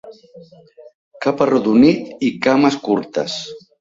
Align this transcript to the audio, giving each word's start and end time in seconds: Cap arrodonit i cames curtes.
Cap 1.25 1.43
arrodonit 1.47 2.27
i 2.31 2.33
cames 2.47 2.79
curtes. 2.89 3.37